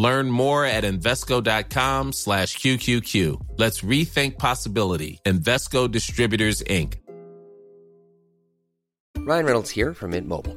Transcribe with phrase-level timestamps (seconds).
[0.00, 3.48] Learn more at Invesco.com slash QQQ.
[3.58, 5.20] Let's rethink possibility.
[5.26, 6.94] Investco Distributors, Inc.
[9.18, 10.56] Ryan Reynolds here from Mint Mobile.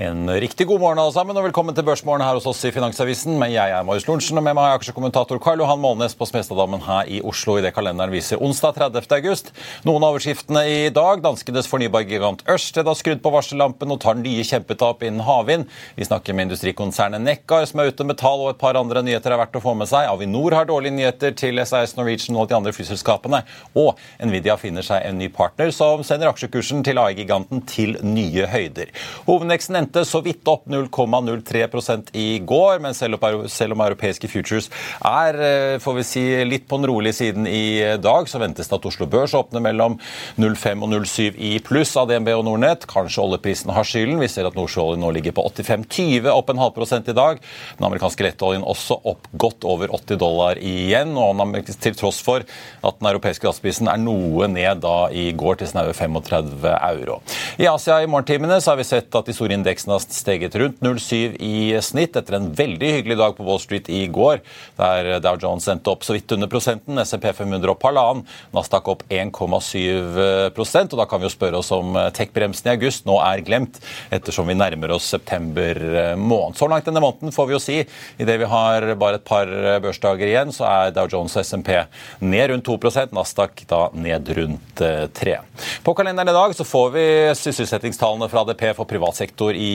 [0.00, 3.32] En riktig god morgen alle sammen, og velkommen til Børsmorgen her hos oss i Finansavisen.
[3.34, 6.84] Men jeg er Marius Lorentzen, og med meg er aksjekommentator Karl Johan Målnes på Smestadammen
[6.86, 9.08] her i Oslo i det kalenderen viser onsdag 30.
[9.16, 9.50] august.
[9.88, 11.18] Noen av overskriftene i dag.
[11.24, 15.66] Danskenes fornybargigant Ørsted har skrudd på varsellampen og tar nye kjempetap innen havvind.
[15.98, 19.34] Vi snakker med industrikonsernet Nekkar, som er ute med tall, og et par andre nyheter
[19.34, 20.06] er verdt å få med seg.
[20.12, 23.42] Avinor har dårlige nyheter til SAS Norwegian og de andre flyselskapene.
[23.74, 28.94] Og Nvidia finner seg en ny partner som sender aksjekursen til AI-giganten til nye høyder.
[29.26, 34.68] Hovedveksten endte så vidt opp 0,03% i går, men selv om, selv om europeiske futures
[35.04, 38.76] er eh, får vi si, litt på den rolige siden i dag, så ventes det
[38.76, 39.96] at Oslo Børs åpner mellom
[40.36, 42.86] 0,5 og 0,7 i pluss av DNB og Nordnett.
[42.90, 44.20] Kanskje oljeprisen har skylden.
[44.20, 47.40] Vi ser at nordsjøoljen nå ligger på 85,20, opp en halv prosent i dag.
[47.78, 53.00] Den amerikanske lettoljen også opp godt over 80 dollar igjen, og til tross for at
[53.00, 57.20] den europeiske gassprisen er noe ned da i går til snaue 35 euro.
[57.58, 60.56] I Asia i morgentimene så har vi sett at de store indeksene Indeksen har steget
[60.56, 64.40] rundt 0,7 i snitt etter en veldig hyggelig dag på Wall Street i går,
[64.74, 68.24] der Dow Jones endte opp så vidt under prosenten, SMP 500 opp halvannen,
[68.54, 73.20] Nasdaq opp 1,7% og Da kan vi jo spørre oss om tech-bremsen i august nå
[73.22, 73.78] er glemt,
[74.10, 75.78] ettersom vi nærmer oss september
[76.18, 76.58] måned.
[76.58, 77.78] Så langt denne måneden får vi jo si,
[78.18, 79.46] idet vi har bare et par
[79.84, 81.70] børsdager igjen, så er Dow Jones og SMP
[82.18, 84.82] ned rundt 2% Nasdaq da ned rundt
[85.22, 85.38] 3
[85.86, 87.06] På kalenderen i dag så får vi
[87.38, 89.67] sysselsettingstallene fra ADP for privat sektor i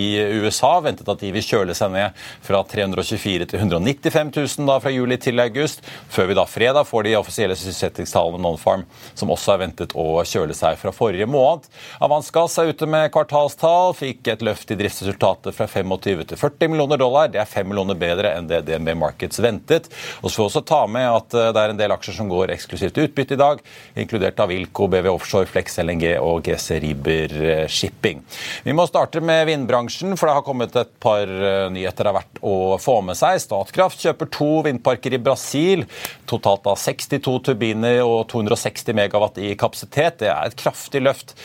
[0.43, 0.73] USA.
[0.83, 5.17] Ventet at de vil kjøle seg ned fra 324 til 195 000 da fra juli
[5.21, 5.83] til august.
[6.13, 10.55] Før vi da fredag får de offisielle sysselsettingstallene Nonfarm, som også er ventet å kjøle
[10.57, 11.67] seg fra forrige måned.
[12.03, 16.99] Avans er ute med kvartalstall, fikk et løft i driftsresultatet fra 25 til 40 millioner
[16.99, 17.29] dollar.
[17.31, 19.89] Det er 5 millioner bedre enn det DNB Markets ventet.
[20.21, 22.31] Og så får vi også ta med at eh, det er en del aksjer som
[22.31, 23.61] går eksklusivt utbytte i dag,
[23.99, 28.23] inkludert av Wilco, BV Offshore, Flex LNG og GC Riber eh, Shipping.
[28.65, 32.17] Vi må starte med vindbransjen, for det har kommet et par eh, nyheter det er
[32.17, 33.39] verdt å få med seg.
[33.41, 35.85] Statkraft kjøper to vindparker i Brasil.
[36.29, 40.21] Totalt da 62 turbiner og 260 megawatt i kapasitet.
[40.23, 41.35] Det er et kraftig løft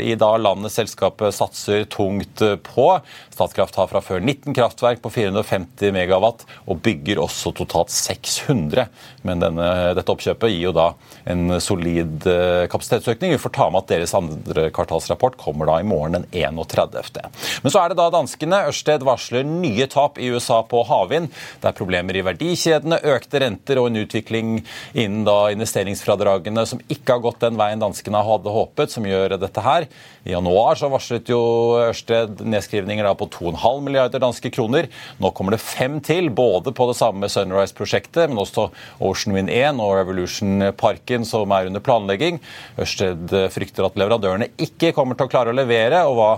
[0.00, 2.88] i da landet selskapet satser tungt på.
[3.32, 8.86] Statkraft har fra før 19 kraftverk på 450 megawatt og bygger også totalt 600.
[9.26, 10.92] Men denne, dette oppkjøpet gir jo da
[11.30, 13.34] en solid eh, kapasitetsøkning.
[13.36, 17.20] Vi får ta med at deres andre kvartalsrapport kommer da i morgen den 31.
[17.62, 18.62] Men så er det da danskene.
[18.70, 21.30] Ørsted varsler nye tap i USA på havvind.
[21.62, 24.54] Det er problemer i verdikjedene, økte renter og en utvikling
[24.92, 29.64] innen da investeringsfradragene som ikke har gått den veien danskene hadde håpet, som gjør dette
[29.64, 29.88] her.
[30.22, 31.40] I januar så varslet jo
[31.82, 34.88] Ørsted nedskrivninger da på 2,5 milliarder danske kroner.
[35.22, 38.68] Nå kommer det fem til, både på det samme Sunrise-prosjektet, men også
[39.02, 42.40] Ocean Wind 1 og Revolution-parken som er under planlegging.
[42.80, 46.30] Ørsted frykter at leverandørene ikke kommer til å klare å levere, og hva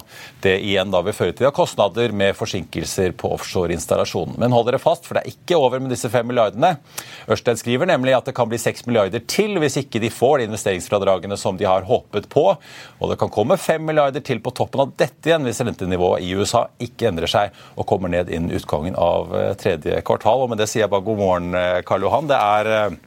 [0.44, 4.36] det igjen da vil føre til av kostnader med forsinkelser på offshore-installasjonen.
[4.42, 6.74] Men hold dere fast, for det er ikke over med disse fem milliardene.
[7.30, 10.48] Ørsted skriver nemlig at det kan bli seks milliarder til hvis ikke de får de
[10.50, 12.44] investeringsfradragene som de har håpet på.
[13.00, 16.34] Og det kan komme fem milliarder til på toppen av dette igjen hvis rentenivået i
[16.36, 20.44] USA ikke endrer seg og kommer ned innen utgangen av eh, tredje kvartal.
[20.44, 22.30] Og med det sier jeg bare god morgen, eh, Karl Johan.
[22.30, 23.02] Det er eh,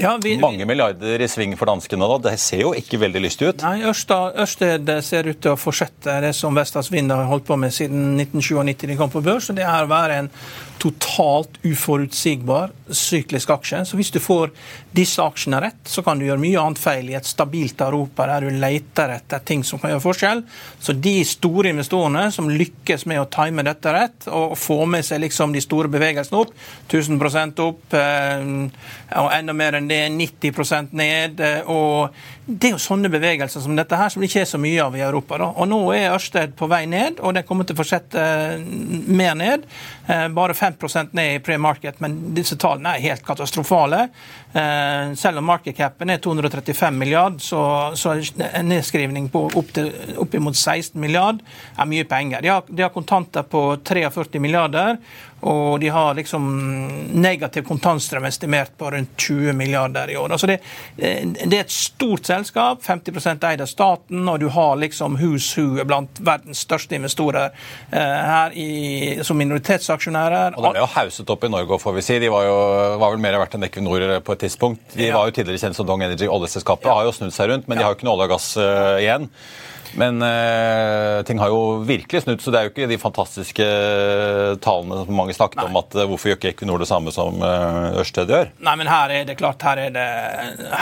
[0.00, 2.18] Ja, vi, Mange milliarder i sving for danskene da.
[2.28, 3.64] Det ser jo ikke veldig lystig ut.
[3.66, 7.74] Nei, Ørsted ser ut til å fortsette det som Vestas Vind har holdt på med
[7.74, 9.50] siden 1997 de kom på børs.
[9.50, 10.30] og Det er å være en
[10.78, 13.82] totalt uforutsigbar syklisk aksje.
[13.88, 14.52] Så hvis du får
[14.94, 18.46] disse aksjene rett, så kan du gjøre mye annet feil i et stabilt Europa der
[18.46, 20.44] du leter etter ting som kan gjøre forskjell.
[20.78, 25.24] Så de store investorene som lykkes med å time dette rett og få med seg
[25.26, 26.54] liksom de store bevegelsene opp,
[26.86, 28.46] 1000 opp, eh,
[29.16, 31.40] og enda mer enn det, 90% ned.
[31.40, 32.14] Eh, og
[32.48, 34.96] det er jo sånne bevegelser som dette her som det ikke er så mye av
[34.96, 35.36] i Europa.
[35.40, 35.50] Da.
[35.60, 38.64] Og Nå er Ørsted på vei ned, og det kommer til å fortsette eh,
[39.08, 39.68] mer ned.
[40.32, 44.06] Bare 5% ned i pre-market, men disse tallene er helt katastrofale.
[45.20, 47.60] Selv om market capen er 235 milliard, så,
[47.92, 51.44] så en nedskrivning på opp til, oppimot 16 milliard
[51.76, 52.40] er mye penger.
[52.40, 54.96] De har, de har kontanter på 43 milliarder.
[55.40, 56.46] Og de har liksom
[57.14, 60.32] negativ kontantstrøm estimert på rundt 20 milliarder i år.
[60.34, 60.58] Altså det,
[60.96, 65.84] det, er et stort selskap, 50 eid av staten, og du har liksom who's who
[65.84, 67.50] blant verdens største investorer
[67.90, 68.68] eh, her i,
[69.22, 70.56] som minoritetsaksjonærer.
[70.56, 72.18] Og Det ble jo hauset opp i Norge, får vi si.
[72.22, 72.58] De var jo
[72.98, 74.96] var vel mer verdt enn Equinor på et tidspunkt.
[74.96, 76.88] De var jo tidligere kjent som Dong Energy, oljeselskapet.
[76.88, 77.00] Ja.
[77.00, 78.98] Har jo snudd seg rundt, men de har jo ikke noe olje og gass uh,
[79.02, 79.28] igjen.
[79.96, 83.68] Men uh, ting har jo virkelig snudd, så det er jo ikke de fantastiske
[84.64, 85.68] talene tallene som mange snakket Nei.
[85.68, 88.50] om at uh, hvorfor gjør ikke Equinor det samme som uh, Ørsted gjør?
[88.64, 90.08] Nei, men her er det klart, her er det,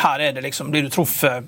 [0.04, 1.46] her er det liksom Blir du truffet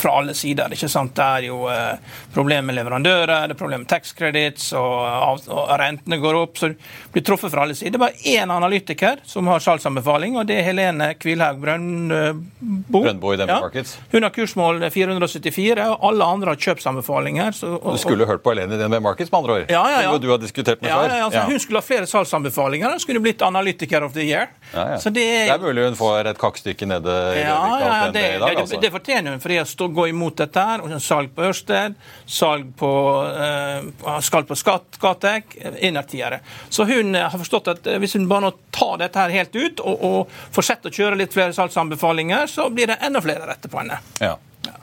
[0.00, 0.72] fra alle sider.
[0.72, 1.14] ikke sant?
[1.16, 1.96] Det er jo eh,
[2.34, 6.58] problemer med leverandører, det er problemer med tax credits, og, og, rentene går opp.
[6.60, 6.76] Så det
[7.14, 7.94] blir truffet fra alle sider.
[7.94, 13.02] Det er bare én analytiker som har salgsanbefaling, og det er Helene Kvilhaug Brøndbo.
[13.02, 13.60] Brøndbo i ja.
[13.60, 13.96] Markets.
[14.12, 17.56] Hun har kursmål 474, og alle andre har kjøpsanbefalinger.
[17.56, 19.72] Så, og, du skulle hørt på Helene i DNB Markets, med andre ord?
[19.72, 20.14] Ja, ja, ja.
[20.20, 22.96] Du har diskutert med ja, ja, altså, Hun skulle ha flere salgsanbefalinger.
[22.96, 24.48] Hun skulle blitt analytiker of the year.
[24.72, 25.00] Ja, ja.
[25.00, 28.24] Så det, er, det er mulig hun får et kakestykke nede i ja, ja, det,
[28.36, 28.60] i dag.
[28.62, 28.74] Altså.
[28.74, 29.40] Det, det fortjener hun.
[29.40, 29.58] fordi
[29.94, 30.84] gå imot dette her.
[31.02, 31.96] Salg på Ørsted,
[32.26, 32.90] salg på,
[33.30, 36.40] eh, skal på Skattek, innertiere.
[36.68, 39.80] Så hun har forstått at eh, hvis hun bare nå tar dette her helt ut
[39.80, 43.82] og, og fortsetter å kjøre litt flere salgsanbefalinger, så blir det enda flere rette på
[43.82, 44.00] henne.
[44.20, 44.36] Ja.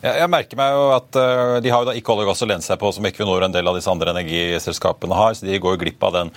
[0.04, 2.48] Jeg, merker meg jo at uh, De har jo da ikke olje og gass å
[2.50, 5.38] lene seg på, som Equinor og en del av disse andre energiselskapene har.
[5.38, 6.34] så De går jo glipp av den,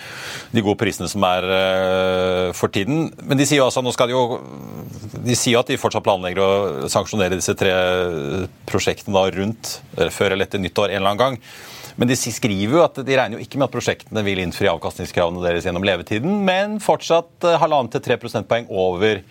[0.54, 3.08] de gode prisene som er uh, for tiden.
[3.26, 4.26] Men de sier jo altså, nå skal de jo
[5.26, 7.72] de sier at de fortsatt planlegger å sanksjonere disse tre
[8.68, 9.78] prosjektene da rundt
[10.14, 11.40] før eller etter nyttår en eller annen gang.
[11.96, 15.42] Men de skriver jo at de regner jo ikke med at prosjektene vil innfri avkastningskravene
[15.44, 19.22] deres gjennom levetiden, men fortsatt uh, halvannen til tre prosentpoeng over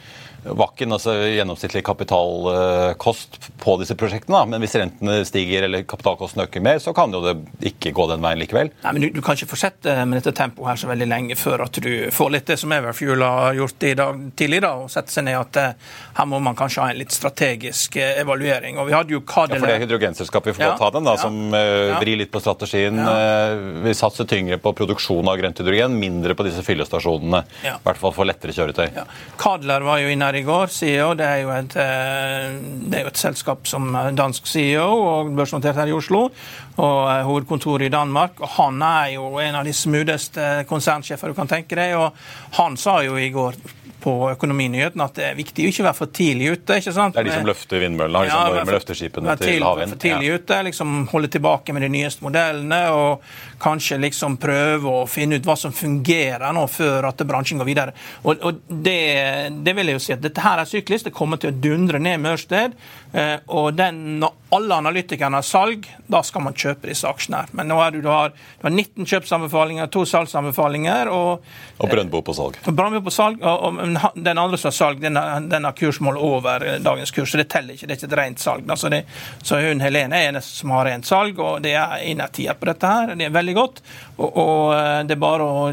[0.46, 4.44] Vakken, altså gjennomsnittlig kapitalkost på disse prosjektene.
[4.52, 7.36] Men hvis rentene stiger eller kapitalkosten øker mer, så kan jo det
[7.72, 8.72] ikke gå den veien likevel.
[8.84, 11.66] Nei, men Du, du kan ikke fortsette med dette tempoet her så veldig lenge før
[11.68, 15.14] at du får litt det som Everfuel har gjort i dag tidlig, da, og sette
[15.14, 18.80] seg ned at eh, her må man kanskje ha en litt strategisk eh, evaluering.
[18.82, 19.60] Og vi hadde jo Kadele...
[19.60, 22.00] Ja, for det er hydrogenselskapet, vi får ja, ta den, da, ja, som uh, ja.
[22.02, 23.02] vrir litt på strategien.
[23.02, 23.94] Ja.
[23.94, 27.42] satser satse tyngre på produksjon av grønt hydrogen, mindre på disse fyllestasjonene.
[27.66, 28.88] I hvert fall for lettere kjøretøy.
[28.96, 29.06] Ja.
[29.42, 31.14] Kadler var jo inne her i går, CEO.
[31.16, 32.56] Det er jo et, eh,
[32.90, 36.30] det er jo et selskap som dansk CEO og børsnotert her i Oslo.
[36.76, 38.32] Og eh, hovedkontoret i Danmark.
[38.40, 41.96] og Han er jo en av de smootheste konsernsjefer du kan tenke deg.
[41.96, 42.14] og
[42.60, 43.56] Han sa jo i går
[44.06, 46.80] på Økonominyhetene at det er viktig å ikke være for tidlig ute.
[46.80, 47.18] ikke sant?
[47.18, 49.96] Det er de som løfter vindmøllene, liksom, ja, med løfteskipene til, til havvind.
[49.96, 50.40] For tidlig ja.
[50.40, 53.26] ute, liksom Holde tilbake med de nyeste modellene og
[53.62, 57.96] kanskje liksom prøve å finne ut hva som fungerer nå, før at bransjen går videre.
[58.24, 59.00] Og, og det,
[59.66, 62.02] det, vil jeg jo si at Dette her er syklisk, det kommer til å dundre
[62.02, 62.46] ned Mørsted.
[62.46, 62.74] Ørsted.
[63.14, 67.44] Eh, og den, når alle analytikerne har salg, da skal man kjøpe disse aksjene.
[67.44, 67.54] her.
[67.56, 71.12] Men nå er du, du, har, du har 19 kjøpsanbefalinger, to salgsanbefalinger.
[71.12, 71.46] Og,
[71.80, 72.60] og Brøndbo på salg.
[72.66, 76.18] Og Brøndbo på salg, og, og den andre som har salg, den, den har kursmål
[76.18, 77.88] over dagens kurs, så det teller ikke.
[77.88, 78.74] Det er ikke et rent salg.
[78.80, 79.04] Så, det,
[79.44, 82.96] så hun Helene er eneste som har rent salg, og det er innertier på dette
[82.96, 83.16] her.
[83.16, 83.86] Det er veldig godt.
[84.18, 85.70] Og, og eh, det er bare å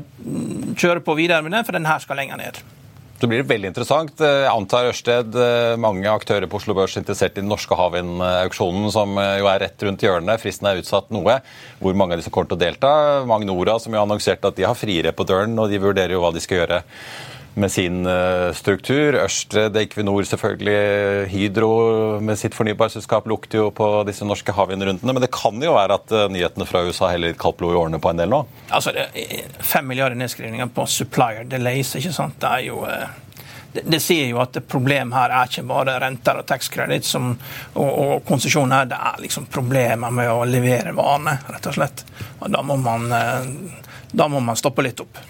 [0.76, 2.62] kjøre på videre med den, for den her skal lenger ned.
[3.23, 4.19] Det blir veldig interessant.
[4.19, 9.14] Jeg antar Ørsted, eh, mange aktører på Oslo Børs interessert i den norske havvindauksjonen, som
[9.23, 10.43] eh, jo er rett rundt hjørnet.
[10.43, 11.37] Fristen er utsatt noe.
[11.79, 12.91] Hvor mange av de som kommer til å delta?
[13.31, 16.33] Magnora, som jo annonserte at de har friere på døren, og de vurderer jo hva
[16.35, 16.83] de skal gjøre
[17.54, 19.14] med sin eh, struktur.
[19.14, 21.73] Ørsted, Equinor selvfølgelig, Hydro
[22.25, 25.12] med sitt fornybarselskap lukter jo på disse norske havvindrundene.
[25.12, 27.82] Men det kan jo være at eh, nyhetene fra USA heller litt kaldt blod i
[27.82, 28.44] årene på en del nå?
[28.73, 28.94] Altså,
[29.61, 32.40] Fem milliarder nedskrivninger på supplier delays, ikke sant.
[32.40, 33.21] Det er jo eh,
[33.73, 37.35] det, det sier jo at problemet her er ikke bare renter og tax credit som,
[37.75, 42.04] og, og konsesjon det er liksom problemer med å levere varene, rett og slett.
[42.40, 43.09] Og da må man,
[44.12, 45.21] da må man stoppe litt opp.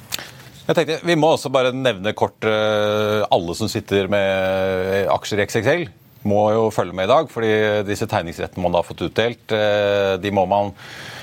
[0.62, 5.48] Jeg tenkte, Vi må også bare nevne kort uh, alle som sitter med aksjer i
[5.48, 5.88] XXL.
[6.28, 7.54] Må jo følge med i dag, fordi
[7.88, 10.70] disse tegningsrettene man da har fått utdelt, uh, de må man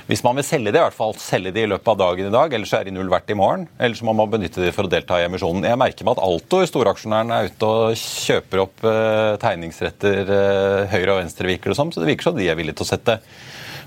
[0.09, 2.33] hvis man vil selge det, i hvert fall selge det i løpet av dagen i
[2.33, 3.67] dag, ellers er de null verdt i morgen.
[3.77, 5.67] Eller så må man benytte de for å delta i emisjonen.
[5.69, 11.13] Jeg merker meg at Alto, storaksjonæren, er ute og kjøper opp eh, tegningsretter eh, høyre
[11.13, 11.93] og venstre, virker det som.
[11.93, 13.19] Så det virker som de er villige til å sette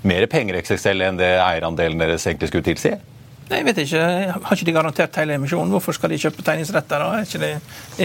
[0.07, 2.95] mer penger i XXL enn det eierandelen deres egentlig skulle tilsi.
[3.49, 4.01] Nei, jeg vet ikke.
[4.47, 5.71] Har ikke de garantert hele emisjonen?
[5.75, 7.03] Hvorfor skal de kjøpe tegningsretter?
[7.03, 7.19] da?
[7.19, 7.51] Er ikke det,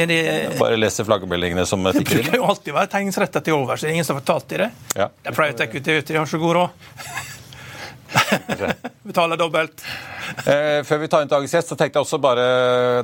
[0.03, 0.19] er de,
[0.59, 1.87] Bare lese flaggmeldingene som.
[1.87, 4.49] Det bruker jo alltid være tegningsretter til over, så det er ingen som har fortalt
[4.53, 4.71] dem det.
[4.99, 5.09] Ja.
[5.09, 7.35] Det er private equity, de har så god råd.
[9.09, 9.85] Betaler dobbelt.
[10.45, 12.45] Eh, før vi tar inn dagens gjest, så tenkte jeg også bare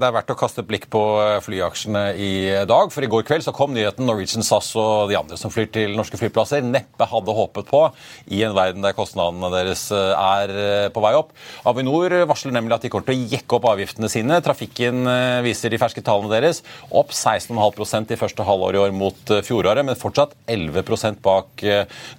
[0.01, 2.33] det er verdt å kaste et blikk på eh, flyaksjene i
[2.69, 2.93] dag.
[2.93, 5.95] For i går kveld så kom nyheten Norwegian, SAS og de andre som flyr til
[5.97, 7.83] norske flyplasser, neppe hadde håpet på
[8.35, 11.33] i en verden der kostnadene deres eh, er på vei opp.
[11.69, 14.41] Avinor varsler nemlig at de kommer til å jekke opp avgiftene sine.
[14.45, 15.09] Trafikken
[15.45, 16.61] viser de ferske tallene deres
[16.93, 21.65] opp 16,5% i første halvår i år mot fjoråret, men fortsatt 11% bak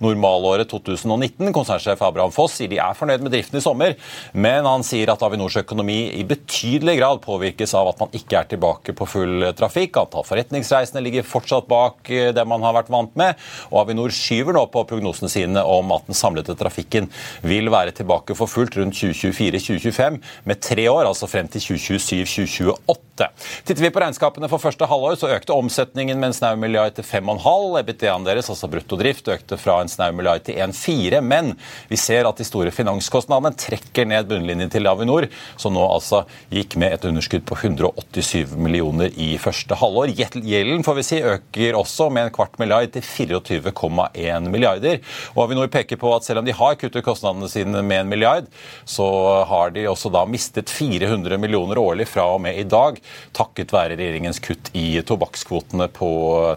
[0.03, 1.53] normalåret 2019.
[1.55, 3.95] Konsernsjef Abraham Foss sier de er fornøyd med driften i sommer,
[4.33, 8.51] men han sier at Avinors økonomi i betydelig grad påvirkes av at man ikke er
[8.51, 10.01] tilbake på full trafikk.
[10.01, 13.39] Antall forretningsreisende ligger fortsatt bak eh, det man har vært vant med,
[13.71, 17.09] og Avinor skyver nå på prognosene sine om at den samlede trafikken
[17.45, 23.04] vil være tilbake for fullt rundt 2024-2025, med tre år, altså frem til 2027-2028.
[23.15, 27.05] Titter vi på regnskapene for første halvår, så økte omsetningen med en snau milliard til
[27.07, 27.77] 5,5.
[27.79, 31.21] EBITDA-en deres, altså bruttodrift, økte fra en snau milliard til 1,4.
[31.23, 31.53] Men
[31.87, 36.75] vi ser at de store finanskostnadene trekker ned bunnlinjen til Avinor, som nå altså gikk
[36.81, 40.11] med et underskudd på 187 millioner i første halvår.
[40.43, 44.99] Gjelden får vi si øker også med en kvart milliard til 24,1 milliarder.
[45.37, 48.51] Og Avinor peker på at selv om de har kuttet kostnadene sine med en milliard,
[48.83, 49.07] så
[49.47, 52.99] har de også da mistet 400 millioner årlig fra og med i dag,
[53.35, 56.09] takket være regjeringens kutt i tobakkskvotene på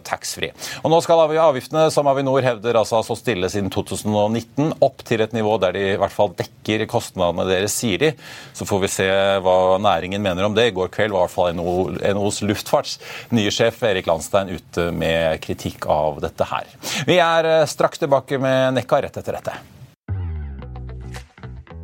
[0.06, 0.54] taxfree.
[0.82, 5.22] Og nå skal avgiftene, som Avinor hevder altså har stått stille siden 2019, opp til
[5.24, 8.12] et nivå der de i hvert fall dekker kostnadene deres, sier de.
[8.56, 9.08] Så får vi se
[9.44, 10.68] hva næringen mener om det.
[10.70, 12.98] I går kveld var i hvert fall NOs luftfarts
[13.36, 16.70] nye sjef Erik Landstein ute med kritikk av dette her.
[17.08, 19.58] Vi er eh, straks tilbake med Nekka rett etter dette.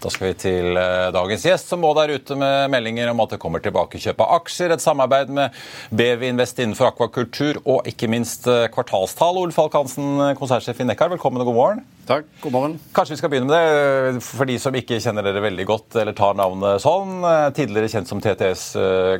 [0.00, 3.34] Da skal vi til eh, dagens gjest, som både er ute med meldinger om at
[3.34, 5.58] det kommer tilbakekjøp av aksjer, et samarbeid med
[5.92, 9.36] BV Invest innenfor akvakultur og ikke minst eh, kvartalstall.
[9.42, 11.84] Ole Falk Hansen, konsernsjef i Nekkar, velkommen og god morgen.
[12.08, 12.78] Takk, god morgen.
[12.96, 16.16] Kanskje vi skal begynne med det, for de som ikke kjenner dere veldig godt eller
[16.16, 17.20] tar navnet sånn.
[17.54, 18.64] Tidligere kjent som TTS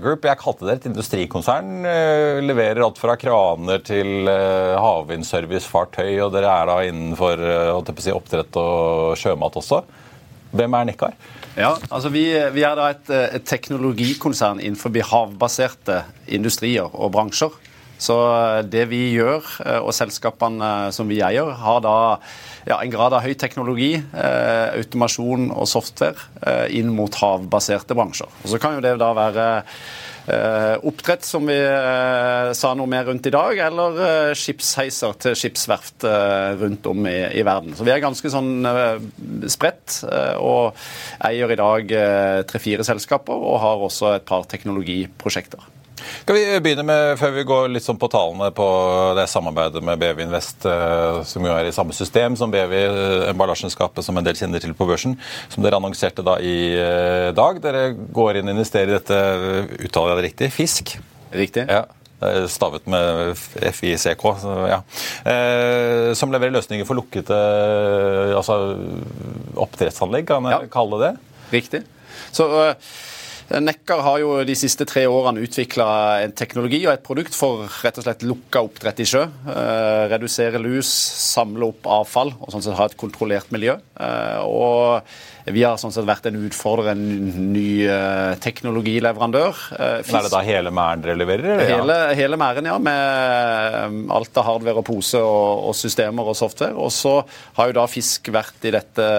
[0.03, 0.25] Group.
[0.27, 1.85] Jeg kalte dere et industrikonsern.
[2.49, 7.47] Leverer alt fra kraner til havvindservicefartøy, og dere er da innenfor
[8.01, 9.85] si, oppdrett og sjømat også.
[10.51, 11.17] Hvem er Nekkar?
[11.57, 17.55] Ja, altså vi, vi, er da et, et teknologikonsern innenfor havbaserte industrier og bransjer.
[18.01, 18.17] Så
[18.73, 21.97] det vi gjør, eh, og selskapene som vi eier, har da
[22.65, 28.31] ja, en grad av høy teknologi, eh, automasjon og software eh, inn mot havbaserte bransjer.
[28.41, 33.09] Og Så kan jo det da være Eh, oppdrett, som vi eh, sa noe mer
[33.09, 36.07] rundt i dag, eller eh, skipsheiser til skipsverft
[36.61, 37.75] rundt om i, i, verden.
[37.77, 38.67] Så vi er ganske sånn
[39.51, 40.01] spredt,
[40.41, 40.79] og
[41.27, 41.93] eier i dag
[42.51, 45.80] tre-fire selskaper, og har også et par teknologiprosjekter.
[46.23, 48.67] Skal vi begynne med, Før vi går litt sånn på tallene på
[49.19, 52.75] det samarbeidet med BV Invest, eh, som jo er i samme system som BV
[53.31, 55.17] emballasjeselskapet som en del kjenner til på børsen,
[55.53, 57.63] som dere annonserte da i eh, dag.
[57.65, 59.23] Dere går inn og investerer i dette,
[59.87, 60.95] uttaler jeg det riktig, fisk?
[61.37, 61.67] Riktig.
[61.71, 61.87] Ja.
[62.53, 64.27] Stavet med FICK,
[64.69, 64.83] ja.
[66.13, 67.39] som leverer løsninger for lukkede
[68.37, 68.59] altså
[69.57, 70.73] oppdrettsanlegg, kan jeg ja.
[70.75, 71.15] kalle det?
[71.55, 71.81] Riktig.
[72.29, 72.51] Så
[73.51, 75.87] Nekkar har jo de siste tre årene utvikla
[76.23, 79.25] en teknologi og et produkt for rett og slett lukka oppdrett i sjø.
[79.27, 83.75] Eh, redusere lus, samle opp avfall og sånn sett ha et kontrollert miljø.
[83.99, 85.03] Eh, og
[85.55, 89.63] vi har sånn sett vært en utfordrer, en ny uh, teknologileverandør.
[89.73, 91.65] Uh, Men Er det da hele Mæren dere leverer?
[91.69, 92.77] Hele, hele Mæren, ja.
[92.81, 96.77] Med alt av hardware og pose og, og, systemer og software.
[96.79, 97.19] Og så
[97.59, 99.11] har jo da Fisk vært i dette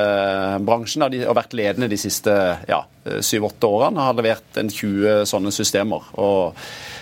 [0.65, 2.33] bransjen da, de, og vært ledende de siste
[2.69, 4.07] ja, syv-åtte årene.
[4.07, 6.09] Har levert en 20 sånne systemer.
[6.21, 6.57] og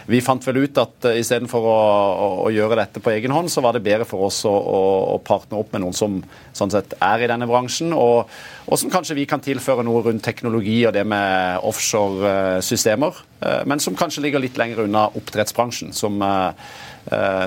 [0.09, 3.51] vi fant vel ut at uh, istedenfor å, å, å gjøre dette på egen hånd,
[3.53, 4.79] så var det bedre for oss å, å,
[5.13, 6.17] å partne opp med noen som
[6.57, 8.31] sånn sett er i denne bransjen, og,
[8.65, 13.83] og, som kanskje vi kan tilføre noe rundt teknologi og det med offshore-systemer, uh, men
[13.83, 16.53] som kanskje ligger litt lenger unna oppdrettsbransjen, som, uh,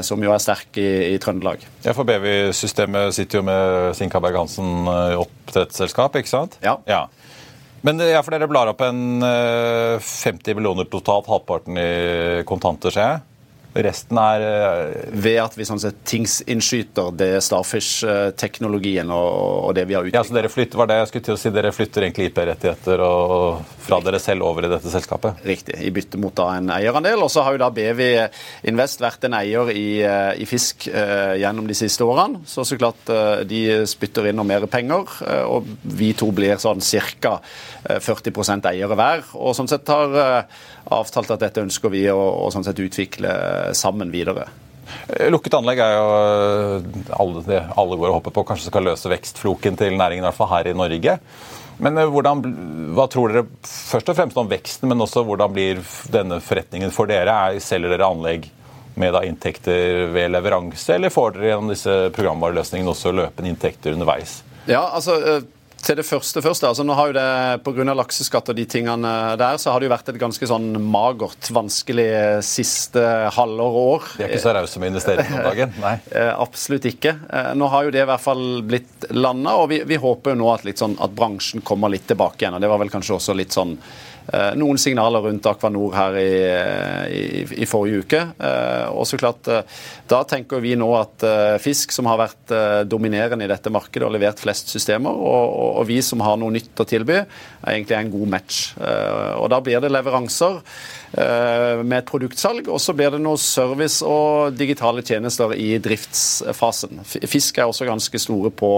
[0.04, 1.64] som jo er sterk i, i Trøndelag.
[1.86, 4.86] Ja, For BV-systemet sitter jo med Sinkaberg Hansen
[5.18, 6.60] oppdrettsselskap, ikke sant?
[6.64, 6.78] Ja.
[6.88, 7.06] ja.
[7.82, 13.08] Men ja, for dere blar opp en 50 eh, millioner totalt, halvparten i kontanter, ser
[13.08, 13.22] jeg?
[13.72, 19.30] Resten er eh, Ved at vi sånn sett tingsinnskyter det Starfish-teknologien og,
[19.68, 20.18] og, det vi har utviklet.
[20.18, 23.04] Ja, så dere flytter, var det jeg skulle til å si, dere flytter egentlig IP-rettigheter
[23.82, 25.40] fra dere selv over i dette selskapet?
[25.48, 27.24] Riktig, i bytte mot da en eierandel.
[27.24, 28.02] Og så har jo da BV
[28.68, 32.42] Invest vært en eier i, eh, i Fisk eh, gjennom de siste årene.
[32.48, 36.60] Så så klart eh, de spytter inn noe mer penger, eh, og vi to blir
[36.60, 36.84] sånn
[37.22, 37.38] ca.
[37.82, 39.24] 40% eiere hver.
[39.40, 40.44] Og sånn sett har
[40.92, 43.32] avtalt at dette ønsker vi å, å sånn sett utvikle
[43.76, 44.48] sammen videre.
[45.08, 48.86] Eh, lukket anlegg er jo eh, alle, det alle går og hopper på kanskje skal
[48.90, 51.18] løse vekstfloken til næringen, i hvert fall her i Norge.
[51.82, 52.42] Men eh, hvordan,
[52.96, 57.10] hva tror dere først og fremst om veksten, men også hvordan blir denne forretningen for
[57.10, 57.38] dere?
[57.52, 58.50] Er, selger dere anlegg
[59.00, 64.42] med da inntekter ved leveranse, eller får dere gjennom disse programvareløsningene også løpende inntekter underveis?
[64.68, 65.16] Ja, altså
[65.82, 66.64] til det første først.
[66.68, 67.94] altså nå har jo det Pga.
[67.98, 72.06] lakseskatt og de tingene der, så har det jo vært et ganske sånn magert, vanskelig
[72.46, 73.02] siste
[73.34, 74.06] halvår og år.
[74.18, 75.74] De er ikke så rause med investering om dagen?
[75.84, 75.96] Nei.
[76.14, 77.16] Eh, absolutt ikke.
[77.28, 80.40] Eh, nå har jo det i hvert fall blitt landa, og vi, vi håper jo
[80.42, 82.56] nå at, sånn, at bransjen kommer litt tilbake igjen.
[82.58, 83.76] og Det var vel kanskje også litt sånn
[84.56, 86.30] noen signaler rundt Aquanor her i,
[87.12, 88.20] i, i forrige uke.
[88.38, 91.24] Eh, og så klart, eh, Da tenker vi nå at
[91.62, 92.52] Fisk, som har vært
[92.88, 96.52] dominerende i dette markedet og levert flest systemer, og, og, og vi som har noe
[96.52, 98.58] nytt å tilby, er egentlig en god match.
[98.76, 100.60] Og Da blir det leveranser.
[101.12, 102.68] Eh, med et produktsalg.
[102.72, 107.02] Og så blir det noe service og digitale tjenester i driftsfasen.
[107.04, 108.70] Fisk er også ganske store på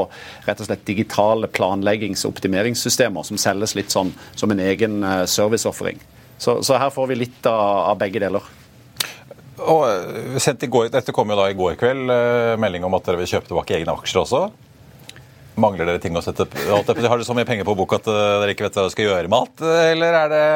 [0.49, 5.23] rett og slett digitale planleggings- og optimeringssystemer, som selges litt sånn som en egen eh,
[5.31, 6.03] serviceoffering.
[6.39, 8.51] Så, så her får vi litt av, av begge deler.
[9.63, 12.11] Og eh, sendt i går, Dette kom jo da i går kveld,
[12.59, 14.43] melding om at dere vil kjøpe tilbake egne aksjer også.
[15.63, 18.67] Mangler dere ting å sette Har dere så mye penger på bok at dere ikke
[18.67, 20.47] vet hva dere skal gjøre med alt, eller er det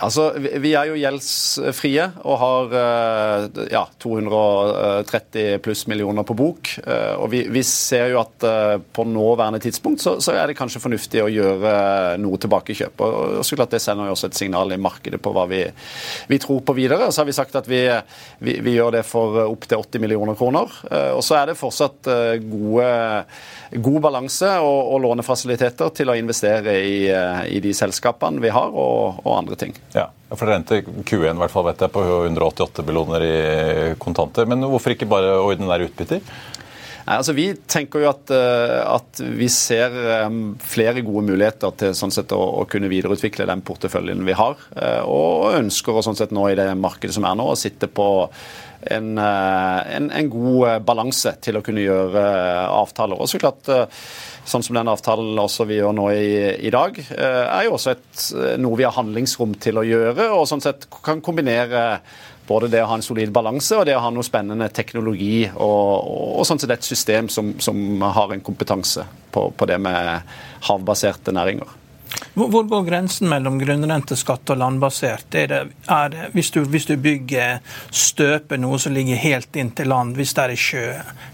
[0.00, 6.70] Altså, Vi er jo gjeldsfrie og har eh, ja, 230 pluss millioner på bok.
[6.80, 10.56] Eh, og vi, vi ser jo at eh, på nåværende tidspunkt så, så, er det
[10.58, 11.74] kanskje fornuftig å gjøre
[12.22, 13.04] noe tilbakekjøp.
[13.04, 15.62] Og så klart Det sender jo også et signal i markedet på hva vi,
[16.30, 17.10] vi tror på videre.
[17.12, 17.82] Så har vi sagt at vi,
[18.40, 20.80] vi, vi gjør det for opptil 80 millioner kroner.
[21.12, 22.08] Og så er det fortsatt
[22.46, 22.88] gode,
[23.84, 26.98] god balanse og, og lånefasiliteter til å investere i,
[27.52, 29.76] i de selskapene vi har, og, og andre ting.
[29.94, 33.36] Ja, for Dere rente Q1 i hvert fall vet jeg, på 188 millioner i
[33.98, 34.46] kontanter.
[34.50, 36.22] Men hvorfor ikke bare ordinære utbytter?
[37.10, 41.96] Nei, altså Vi tenker jo at, eh, at vi ser eh, flere gode muligheter til
[41.98, 44.60] sånn sett å, å, kunne videreutvikle den porteføljen vi har.
[44.78, 47.90] Eh, og ønsker å sånn sett nå i det markedet som er nå, å sitte
[47.90, 48.06] på
[48.94, 52.22] en, en, en god balanse til å kunne gjøre
[52.78, 53.18] avtaler.
[53.18, 53.68] Og så klart
[54.48, 56.30] sånn som den avtalen også vi gjør nå i,
[56.64, 58.22] i dag, er jo også et,
[58.62, 61.84] noe vi har handlingsrom til å gjøre, og sånn sett kan kombinere
[62.50, 66.40] både det å ha en solid balanse og det å ha noe spennende teknologi og,
[66.40, 70.34] og sånn sett et system som, som har en kompetanse på, på det med
[70.66, 71.79] havbaserte næringer.
[72.34, 75.34] Hvor går grensen mellom grunnrenteskatt og landbasert?
[75.34, 77.58] Er det, er det, hvis, du, hvis, du, bygger
[77.90, 80.84] støpe noe som ligger helt inn til land, hvis det er i sjø,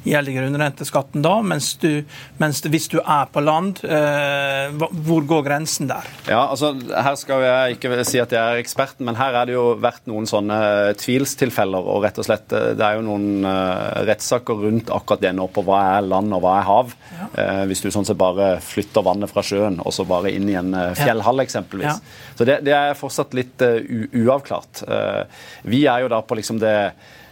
[0.06, 1.34] gjelder grunnrenteskatten da?
[1.44, 2.02] Mens, du,
[2.40, 4.72] mens hvis du er på land, eh,
[5.06, 6.08] hvor går grensen der?
[6.30, 9.56] Ja, altså Her skal jeg ikke si at jeg er eksperten, men her er det
[9.56, 11.92] jo vært noen sånne tvilstilfeller.
[11.92, 15.48] og rett og slett, eh, Det er jo noen uh, rettssaker rundt akkurat det nå
[15.52, 16.96] på hva er land og hva er hav.
[17.12, 17.28] Ja.
[17.36, 20.56] Uh, hvis du sånn sett bare flytter vannet fra sjøen og så bare inn i
[20.66, 21.88] en uh, fjellhall, eksempelvis.
[22.02, 22.32] Ja.
[22.36, 23.78] Så det, det, er fortsatt litt uh,
[24.26, 24.82] uavklart.
[24.86, 25.22] Uh,
[25.70, 26.76] vi er jo da på liksom det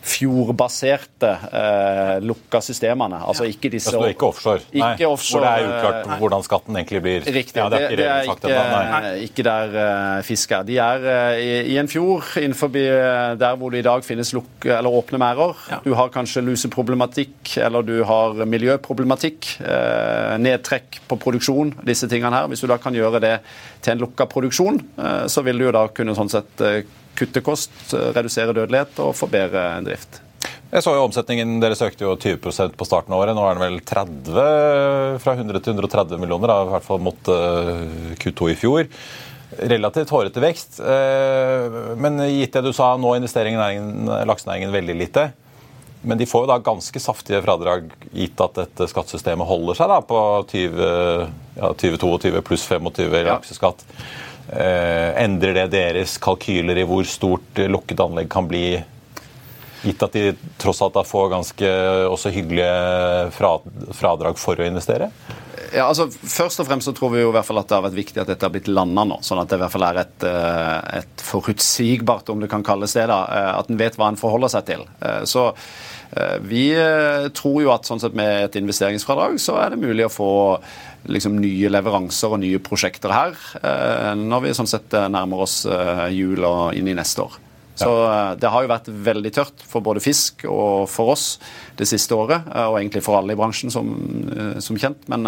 [0.04, 3.18] fjordbaserte eh, lukka systemene.
[3.24, 4.60] Altså ikke disse altså, ikke offshore?
[4.68, 6.18] Ikke nei, offshore, hvor det er uklart nei.
[6.20, 7.56] hvordan skatten egentlig blir Riktig.
[7.56, 10.66] Ja, det, er ikke, det er ikke, ikke, der uh, fisk er.
[10.68, 14.66] De er uh, i, i, en fjord innenfor der hvor det i dag finnes luk,
[14.66, 15.54] eller åpne merder.
[15.72, 15.78] Ja.
[15.84, 19.54] Du har kanskje luseproblematikk, eller du har miljøproblematikk.
[19.64, 22.50] Uh, nedtrekk på produksjon, disse tingene her.
[22.52, 23.38] Hvis du da kan gjøre det
[23.84, 24.80] til en lukka produksjon,
[25.30, 26.62] så vil du jo da kunne sånn sett
[27.18, 30.20] kutte kost, redusere dødelighet og forbedre drift.
[30.74, 33.37] Jeg så jo Omsetningen deres økte jo 20% på starten av året.
[33.37, 37.31] Nå er den vel 30, fra 100 til 130 millioner, da, i hvert fall mot
[37.31, 37.85] uh,
[38.18, 38.90] Q2 i fjor.
[39.70, 40.81] Relativt hårete vekst.
[40.83, 43.55] Uh, men gitt det du sa, nå investerer
[44.27, 45.29] laksenæringen veldig lite.
[46.05, 50.03] Men de får jo da ganske saftige fradrag, gitt at dette skattesystemet holder seg da
[50.05, 50.18] på
[50.50, 50.83] 20,
[51.55, 53.87] ja, 2022 pluss 25 i lakseskatt.
[53.87, 54.03] Ja.
[54.03, 58.66] Eh, endrer det deres kalkyler i hvor stort lukket anlegg kan bli?
[59.85, 61.70] Gitt at de tross alt får ganske
[62.09, 63.30] også hyggelige
[63.96, 65.11] fradrag for å investere?
[65.74, 67.87] Ja, altså Først og fremst så tror vi jo i hvert fall at det har
[67.88, 69.18] vært viktig at dette har blitt landa nå.
[69.26, 72.94] Sånn at det i hvert fall er et, eh, et forutsigbart, om det kan kalles
[72.94, 73.08] det.
[73.10, 74.88] da, eh, At en vet hva en forholder seg til.
[75.26, 75.52] Så
[76.46, 76.68] vi
[77.34, 80.28] tror jo at sånn sett med et investeringsfradrag så er det mulig å få
[81.10, 85.62] liksom nye leveranser og nye prosjekter her eh, når vi sånn sett eh, nærmer oss
[85.68, 87.40] eh, jul og inn i neste år.
[87.74, 87.90] Så
[88.38, 91.26] Det har jo vært veldig tørt for både fisk og for oss
[91.78, 93.90] det siste året, og egentlig for alle i bransjen, som,
[94.62, 95.08] som kjent.
[95.10, 95.26] Men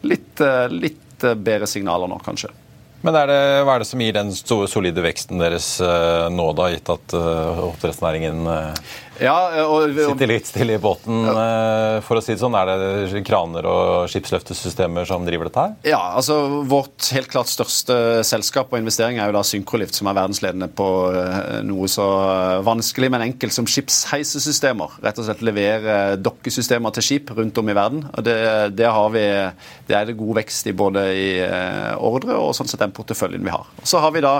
[0.00, 0.40] litt,
[0.72, 2.48] litt bedre signaler nå, kanskje.
[3.02, 5.68] Men er det, Hva er det som gir den solide veksten deres
[6.32, 8.46] nå, da, gitt at oppdrettsnæringen
[9.20, 11.22] ja, og, og, sitter litt stille i båten?
[11.26, 12.00] Ja.
[12.06, 15.74] for å si det sånn, Er det kraner og skipsløftesystemer som driver dette her?
[15.92, 20.16] Ja, altså Vårt helt klart største selskap og investering er jo da Synkrolift, som er
[20.16, 20.88] verdensledende på
[21.68, 22.06] noe så
[22.64, 24.98] vanskelig, men enkelt som skipsheisesystemer.
[25.04, 28.04] Rett og slett levere dokkesystemer til skip rundt om i verden.
[28.12, 28.38] og Det,
[28.78, 29.26] det har vi,
[29.88, 31.30] det er det god vekst i både i
[31.98, 33.68] ordre og sånn sett den porteføljen vi har.
[33.84, 34.38] Så har vi da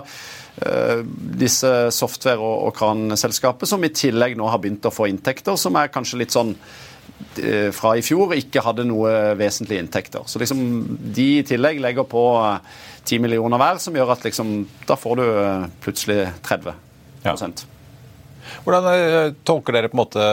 [1.43, 5.79] disse software- og, og kranselskapet som i tillegg nå har begynt å få inntekter, som
[5.81, 10.29] er kanskje litt sånn uh, fra i fjor ikke hadde noe vesentlige inntekter.
[10.29, 10.63] Så liksom
[11.17, 14.55] de i tillegg legger på 10 uh, millioner hver, som gjør at liksom,
[14.89, 15.27] da får du
[15.85, 16.75] plutselig 30
[17.23, 17.37] ja.
[18.65, 20.27] Hvordan eh, tolker dere på en måte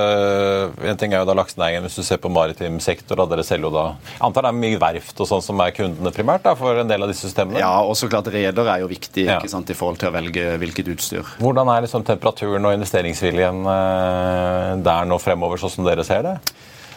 [0.90, 3.70] En ting er jo da laksenæringen, hvis du ser på maritim sektor, da dere selger
[3.70, 3.86] jo da
[4.26, 7.06] Antar det er mye verft og sånn som er kundene primært da, for en del
[7.06, 7.62] av disse systemene?
[7.62, 9.40] Ja, og så klart reder er jo viktig ja.
[9.40, 11.36] ikke sant, i forhold til å velge hvilket utstyr.
[11.42, 16.38] Hvordan er liksom temperaturen og investeringsviljen eh, der nå fremover, sånn som dere ser det?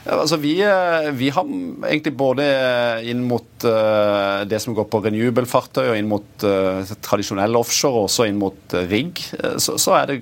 [0.03, 1.47] Ja, altså vi, eh, vi, har
[1.87, 2.47] egentlig både
[3.07, 8.09] inn mot uh, det som går på renewable-fartøy, og inn mot uh, tradisjonell offshore, og
[8.09, 9.23] også inn mot rigg,
[9.63, 10.19] så, så, er det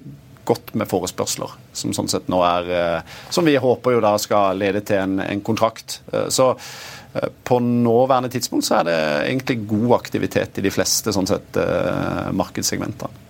[0.50, 4.58] godt med forespørsler, som sånn sett nå er eh, Som vi håper jo da skal
[4.60, 6.00] lede til en, en kontrakt.
[6.12, 8.98] Eh, så eh, på nåværende tidspunkt så er det
[9.30, 11.58] egentlig god aktivitet i de fleste sånn sett
[12.36, 13.26] markedssegmentene.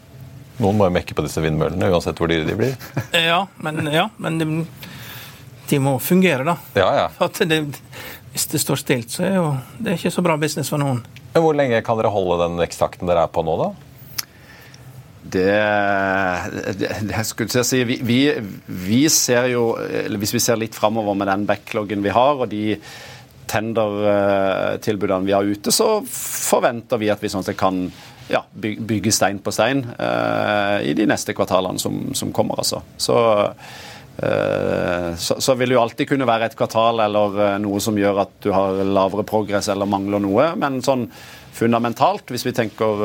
[0.61, 2.75] Noen må jo mekke på disse vindmøllene, uansett hvor dyre de blir.
[3.31, 4.49] Ja, men, ja, men de,
[5.71, 6.57] de må fungere, da.
[6.77, 7.07] Ja, ja.
[7.25, 7.63] At det,
[8.35, 9.47] hvis det står stilt, så er jo
[9.79, 11.01] det er ikke så bra business for noen.
[11.33, 13.71] Men Hvor lenge kan dere holde den veksttakten dere er på nå, da?
[15.31, 15.47] Det,
[16.81, 18.19] det, det skulle jeg si, vi, vi,
[18.67, 19.65] vi ser jo,
[20.19, 22.75] Hvis vi ser litt framover med den backloggen vi har, og de
[23.51, 27.89] tendertilbudene vi har ute, så forventer vi at vi sånn sett kan
[28.31, 32.63] ja, bygge stein på stein uh, i de neste kvartalene som, som kommer.
[32.63, 32.83] altså.
[32.97, 33.17] Så,
[34.23, 37.99] uh, så, så, vil det jo alltid kunne være et kvartal eller uh, noe som
[37.99, 40.53] gjør at du har lavere progress eller mangler noe.
[40.61, 41.09] Men sånn
[41.61, 43.05] fundamentalt, hvis vi tenker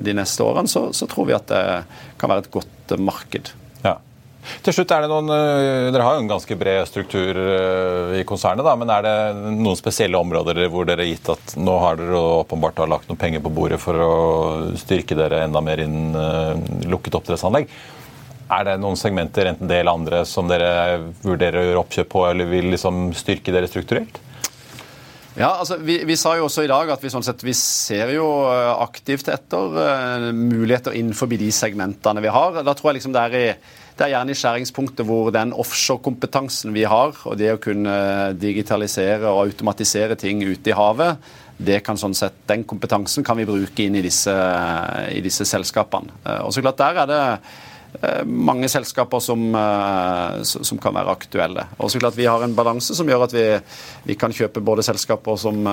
[0.00, 1.64] de neste årene, så, så tror vi at det
[2.20, 3.52] kan være et godt marked.
[4.64, 8.24] Til slutt er det noen, eh, Dere har jo en ganske bred struktur eh, i
[8.28, 9.14] konsernet, da, men er det
[9.58, 13.20] noen spesielle områder hvor dere har gitt at nå har dere åpenbart har lagt noen
[13.20, 14.12] penger på bordet for å
[14.78, 17.68] styrke dere enda mer innen lukket oppdrettsanlegg?
[18.48, 20.70] Er det noen segmenter, enten det eller andre, som dere
[21.20, 24.22] vurderer å gjøre oppkjøp på, eller vil liksom styrke dere strukturelt?
[25.38, 28.10] Ja, altså, vi, vi, sa jo også i dag at vi, sånn sett, vi ser
[28.16, 28.26] jo
[28.82, 32.58] aktivt etter uh, muligheter innenfor de segmentene vi har.
[32.66, 33.44] Da tror jeg liksom det er i
[33.98, 37.94] det er gjerne i skjæringspunktet hvor den offshorekompetansen vi har, og det å kunne
[38.38, 41.18] digitalisere og automatisere ting ute i havet,
[41.98, 44.34] sånn sett, den kompetansen kan vi bruke inn i disse,
[45.10, 46.14] i disse selskapene.
[46.22, 47.56] Eh, og så klart Der er det eh,
[48.24, 51.66] mange selskaper som, eh, som, kan være aktuelle.
[51.78, 53.46] Og så klart Vi har en balanse som gjør at vi,
[54.04, 55.64] vi, kan kjøpe både selskaper som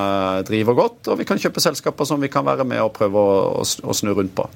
[0.48, 3.36] driver godt, og vi kan kjøpe selskaper som vi kan være med og prøve å,
[3.62, 4.48] å, å snu rundt på.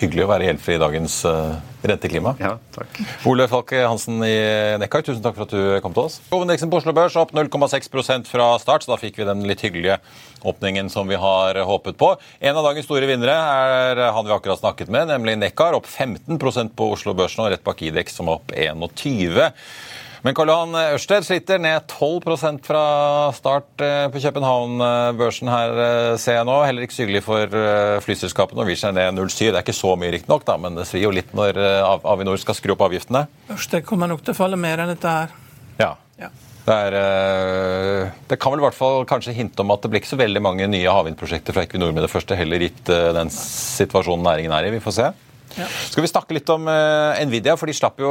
[0.00, 2.32] Hyggelig å være gjeldfri i dagens uh, renteklima.
[2.40, 3.00] Ja, takk.
[3.28, 4.32] Ole Falke Hansen i
[4.80, 6.16] Nekkar, tusen takk for at du kom til oss.
[6.30, 9.98] Hovedindeksen på Oslo Børs opp 0,6% fra start, så da fikk vi den litt hyggelige
[10.48, 12.14] åpningen som vi har håpet på.
[12.40, 16.72] En av dagens store vinnere er han vi akkurat snakket med, nemlig Nekkar, opp 15%
[16.76, 19.52] på Oslo Børs nå, rett bak Idex som er opp 21
[20.20, 22.82] men Karl Johan Ørsted sliter ned 12% fra
[23.32, 26.56] start eh, på København-børsen her, eh, ser jeg nå.
[26.66, 28.58] Heller ikke så hyggelig for eh, flyselskapet.
[28.58, 29.46] Norwegian er ned 0,7.
[29.46, 31.56] Det er ikke så mye, riktignok, men det svir jo litt når
[32.04, 33.24] Avinor skal skru opp avgiftene.
[33.54, 35.32] Ørsted kommer nok til å falle mer enn dette her.
[35.80, 35.94] Ja.
[36.20, 36.28] ja.
[36.66, 40.12] Det, er, det, kan vel i hvert fall kanskje hinte om at det blir ikke
[40.12, 42.84] så veldig mange nye havvindprosjekter fra Equinor med det første, heller gitt
[43.16, 44.76] den situasjonen næringen er i.
[44.76, 45.10] Vi får se.
[45.58, 45.66] Ja.
[45.90, 47.56] Skal vi snakke litt om uh, Nvidia?
[47.58, 48.10] for de slapp jo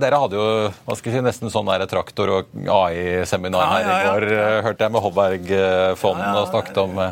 [0.00, 0.44] Dere hadde jo
[0.86, 4.28] hva skal vi si, nesten sånn der traktor- og AI-seminar her ja, ja, i går,
[4.32, 7.10] uh, hørte jeg med Hobberg-fonden og snakket om uh,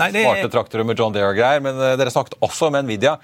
[0.00, 0.24] Nei, det...
[0.26, 1.62] smarte traktorer med John Deere og greier.
[1.64, 3.18] Men dere snakket også om Nvidia.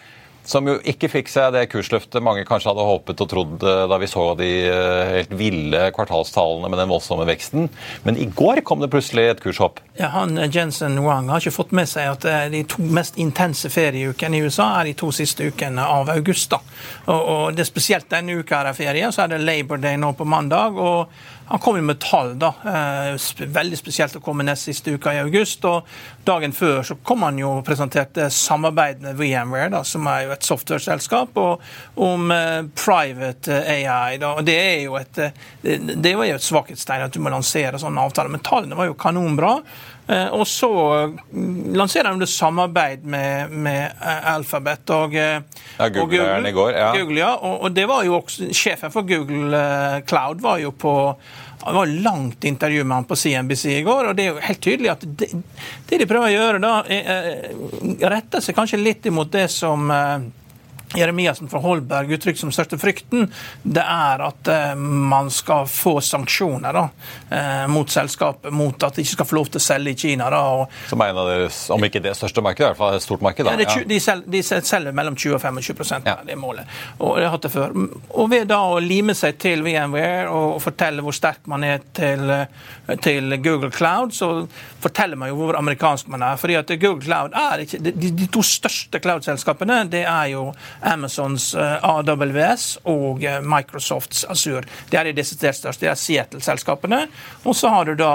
[0.44, 3.98] Som jo ikke fikk seg det kursløftet mange kanskje hadde håpet og trodd eh, da
[4.00, 7.70] vi så de eh, helt ville kvartalstallene med den voldsomme veksten.
[8.04, 9.80] Men i går kom det plutselig et kurshopp.
[9.96, 13.70] Ja, han eh, Jensen Wang har ikke fått med seg at de to mest intense
[13.72, 16.52] ferieukene i USA er de to siste ukene av august.
[16.52, 16.60] da.
[17.06, 20.12] Og, og det er Spesielt denne uka er ferie, så er det Labor Day nå
[20.14, 20.76] på mandag.
[20.78, 21.08] og
[21.54, 22.48] han kom jo med tall, da.
[22.66, 25.62] Eh, veldig spesielt å komme nest siste uka i august.
[25.70, 25.86] og
[26.26, 30.32] Dagen før så kom han jo og presenterte samarbeid med VMware, da, som er jo
[30.34, 31.38] et software-selskap,
[31.94, 34.18] om eh, private AI.
[34.18, 34.32] Da.
[34.34, 35.22] og Det er jo et,
[35.62, 38.98] det var jo et svakhetstegn at du må lansere sånne avtaler, men tallene var jo
[38.98, 39.54] kanonbra.
[40.06, 40.68] Eh, og så
[41.32, 45.38] mm, lanserer de samarbeid med, med eh, Alphabet og, eh,
[45.78, 46.52] ja, Google, og Google.
[46.52, 46.90] Går, ja.
[46.98, 47.30] Google ja.
[47.38, 49.62] Og, og, det var jo også, Sjefen for Google
[50.08, 50.94] Cloud var jo på
[51.64, 54.60] det var langt intervju med han på CNBC i går, og det er jo helt
[54.60, 55.30] tydelig at det,
[55.88, 57.54] det de prøver å gjøre da, er,
[58.04, 59.88] retter seg kanskje litt imot det som
[60.94, 63.28] Jeremiassen fra Holberg uttrykt som største frykten,
[63.62, 66.84] det er at eh, man skal få sanksjoner da,
[67.30, 70.28] eh, mot selskapet, mot at de ikke skal få lov til å selge i Kina.
[70.32, 72.98] Da, og, som er en av deres, om ikke det største markedet, i hvert fall
[72.98, 73.46] et stort marked?
[73.46, 73.56] Da.
[73.58, 76.16] Ja, de, selger, de, selger, mellom 20 og 25 ja.
[76.24, 76.70] det er målet.
[76.98, 77.74] Og det har hatt det før.
[78.14, 82.30] Og ved da å lime seg til VMware og fortelle hvor sterk man er til,
[83.04, 84.30] til Google Cloud, så
[84.84, 86.38] forteller man jo hvor amerikansk man er.
[86.40, 90.46] fordi at Google Cloud er ikke, De, de to største cloud-selskapene det er jo
[90.84, 94.64] Amazons eh, AWS og eh, Microsofts Azure.
[94.90, 95.84] Det er de desidert største.
[95.84, 97.00] Det er Seattle-selskapene.
[97.44, 98.12] Og så har du da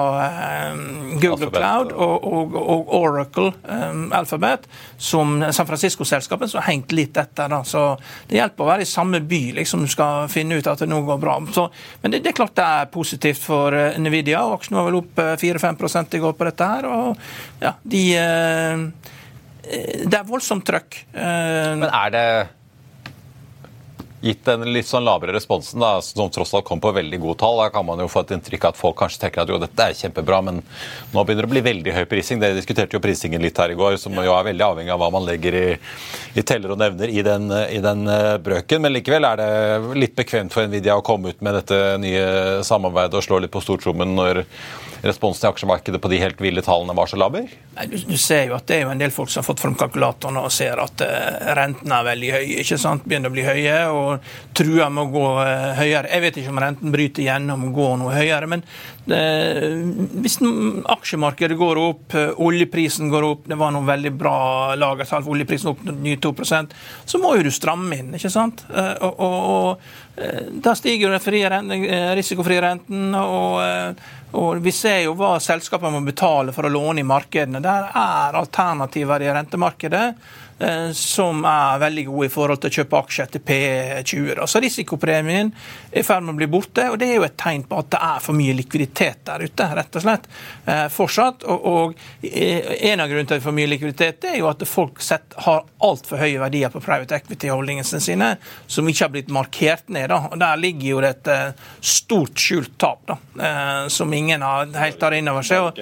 [0.73, 1.59] um, Google Alphabet.
[1.59, 7.49] Cloud og, og, og Oracle um, Alphabet, som San Francisco-selskapet, som har hengt litt etter.
[7.51, 7.61] Da.
[7.67, 7.83] Så
[8.29, 11.01] det hjelper å være i samme by liksom du skal finne ut at det nå
[11.07, 11.39] går bra.
[11.55, 11.67] Så,
[12.03, 14.43] men det, det, er klart det er positivt for Nvidia.
[14.55, 16.89] Aksjen var vel opp 4-5 i går på dette her.
[16.89, 18.03] og ja, de
[19.69, 20.95] det er voldsomt trøkk.
[21.13, 22.25] Men er det
[24.21, 27.59] Gitt den litt sånn lavere responsen, da, som tross alt kom på veldig gode tall,
[27.61, 29.85] da kan man jo få et inntrykk av at folk kanskje tenker at jo, dette
[29.85, 30.59] er kjempebra, men
[31.13, 32.41] nå begynner det å bli veldig høy prising.
[32.41, 35.09] Dere diskuterte jo prisingen litt her i går, som jo er veldig avhengig av hva
[35.15, 35.65] man legger i,
[36.35, 38.83] i teller og nevner i den, i den eh, brøken.
[38.83, 42.27] Men likevel er det litt bekvemt for Nvidia å komme ut med dette nye
[42.67, 44.43] samarbeidet og slå litt på stortrommen når
[45.01, 47.47] responsen i aksjemarkedet på de helt ville tallene var så laber?
[47.87, 49.77] Du, du, ser jo at det er jo en del folk som har fått fram
[49.79, 52.57] kalkulatoren og ser at uh, rentene er veldig høye.
[52.63, 53.05] ikke sant?
[53.07, 54.08] Begynner å bli høye og
[54.57, 56.09] truer med å gå uh, høyere.
[56.11, 59.65] Jeg vet ikke om renten bryter gjennom og går noe høyere, men uh,
[60.23, 60.39] hvis
[60.97, 64.37] aksjemarkedet går opp, oljeprisen går opp, det var noen veldig bra
[64.79, 66.77] lagersalg, oljeprisen opp nye 2%
[67.09, 68.65] så må jo du stramme inn, ikke sant?
[68.69, 71.73] og, og, og da stiger den
[72.17, 73.13] risikofrie renten.
[73.15, 73.61] og
[74.37, 77.63] og Vi ser jo hva selskapene må betale for å låne i markedene.
[77.65, 80.48] Der er alternativer i rentemarkedet Eh,
[80.97, 84.41] som er veldig gode i forhold til å kjøpe aksjer til P20.
[84.49, 85.53] Så risikopremien
[85.91, 87.91] er i ferd med å bli borte, og det er jo et tegn på at
[87.93, 90.29] det er for mye likviditet der ute, rett og slett.
[90.65, 91.45] Eh, fortsatt.
[91.49, 95.65] Og, og en av grunnene til for mye likviditet er jo at folk sett, har
[95.85, 98.31] altfor høye verdier på private equity-holdingene sine,
[98.67, 100.09] som ikke har blitt markert ned.
[100.11, 100.21] Da.
[100.29, 103.17] Og Der ligger jo det et stort skjult tap, da,
[103.91, 105.79] som ingen har helt tar inn over seg.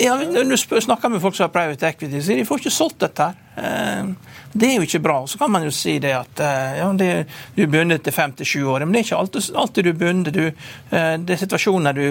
[0.00, 3.00] Ja, Når du snakker med folk som har private equity, sier de får ikke solgt
[3.04, 3.38] dette her.
[3.56, 4.04] Eh,
[4.52, 5.18] det er jo ikke bra.
[5.26, 7.10] Så kan man jo si det at eh, ja, det,
[7.54, 8.84] du er bundet til fem til sju år.
[8.84, 10.36] Men det er ikke alltid, alltid du bundet.
[10.36, 12.06] Eh, det er situasjoner du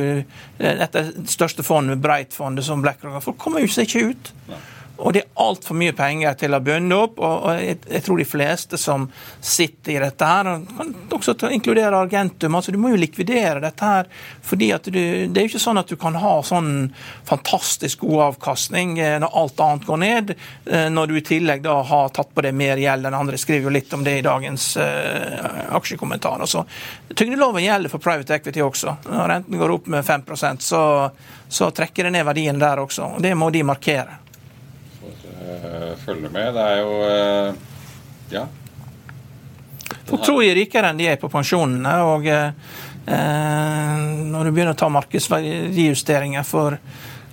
[0.60, 4.32] Dette største fondet, Breit-fondet, som BlackRock Folk kommer jo seg ikke ut.
[5.00, 7.20] Og det er altfor mye penger til å bønne opp.
[7.24, 9.08] Og jeg, tror de fleste som
[9.40, 12.56] sitter i dette her, kan også inkludere Argentum.
[12.56, 14.10] altså Du må jo likvidere dette her.
[14.42, 16.94] fordi at du, Det er jo ikke sånn at du kan ha sånn
[17.26, 20.36] fantastisk god avkastning eh, når alt annet går ned,
[20.66, 23.40] eh, når du i tillegg da har tatt på deg mer gjeld enn andre.
[23.40, 26.46] Skriver jo litt om det i dagens uh, aksjekommentarer.
[26.50, 26.66] Så
[27.16, 28.98] Tyngdeloven gjelder for private equity også.
[29.08, 30.82] Når renten går opp med 5% så,
[31.48, 33.16] så trekker det ned verdien der også.
[33.16, 34.29] og Det må de markere.
[35.63, 36.54] Eh, følge med.
[36.54, 37.54] Det er jo uh,
[38.32, 38.48] Ja.
[40.10, 41.91] Folk tror jeg er rikere enn de er på pensjonene.
[42.06, 42.52] og eh,
[43.10, 46.80] Når du begynner å ta markedsverdijusteringer for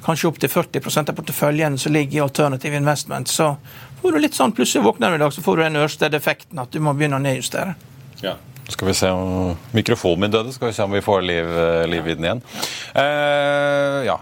[0.05, 3.55] kanskje opptil 40% av porteføljen som ligger i alternative investment, så
[4.03, 6.73] får du litt sånn plutselig våkner du i dag, så får du den Ørsted-effekten at
[6.73, 7.75] du må begynne å nedjustere.
[8.21, 8.37] Ja.
[8.69, 11.51] Skal vi se om Mikrofonen min døde, skal vi se om vi får liv,
[11.89, 12.45] liv i den igjen.
[12.93, 14.21] Uh, ja.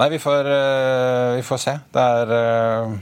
[0.00, 1.78] Nei, vi får, uh, vi får se.
[1.92, 2.98] Det er uh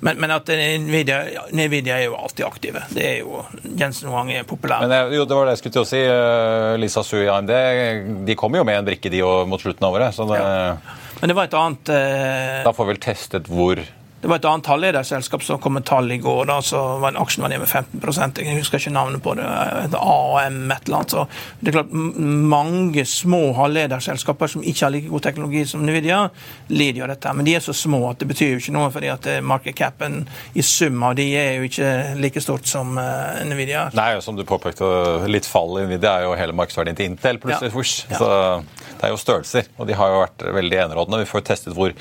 [0.00, 0.50] men, men, at
[0.82, 2.84] Nvidia, Nvidia, er jo alltid aktive.
[2.94, 3.42] Det er jo
[3.78, 4.84] Jensen Wang er populær.
[4.86, 6.02] Men jo, Det var det jeg skulle til å si.
[6.06, 7.54] Eh, Lisa Su i AMD
[8.28, 10.14] de kommer jo med en brikke de mot slutten av året.
[10.14, 10.38] så Det...
[10.38, 10.96] Ja.
[11.18, 12.60] Men det var et annet eh...
[12.62, 13.80] Da får vi vel testet hvor
[14.20, 16.44] det var et annet halvlederselskap som kom med tall i går.
[16.50, 19.44] da, så var Aksjen var ned med 15 Jeg husker ikke navnet på det.
[19.46, 21.10] AM et eller annet.
[21.10, 21.26] så
[21.60, 26.30] det er klart Mange små halvlederselskaper som ikke har like god teknologi som Nvidia,
[26.68, 27.32] lider av dette.
[27.34, 29.76] Men de er så små at det betyr jo ikke noe, fordi at eh, market
[29.78, 30.20] capen
[30.54, 33.88] i sum av de er jo ikke like stort som uh, Nvidia.
[33.94, 34.84] Nei, og som du påpekte,
[35.30, 37.70] litt fall i Nvidia er jo hele markedsverdien til Intel plutselig.
[38.10, 38.18] Ja.
[38.18, 38.30] Så
[38.98, 41.22] det er jo størrelser, og de har jo vært veldig enerådende.
[41.22, 41.94] Vi får testet hvor